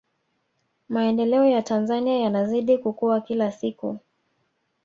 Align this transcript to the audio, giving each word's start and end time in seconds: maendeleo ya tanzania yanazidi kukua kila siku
maendeleo 0.89 1.45
ya 1.45 1.61
tanzania 1.61 2.19
yanazidi 2.19 2.77
kukua 2.77 3.21
kila 3.21 3.51
siku 3.51 3.99